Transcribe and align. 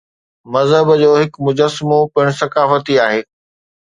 مذهب 0.53 0.87
جو 1.01 1.11
هڪ 1.21 1.31
مجسمو 1.49 1.99
پڻ 2.15 2.25
ثقافتي 2.39 2.95
آهي. 3.05 3.21